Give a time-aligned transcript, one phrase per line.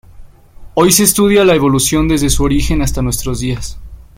[0.73, 3.77] Hoy se estudia la Evolución desde su origen hasta nuestros días.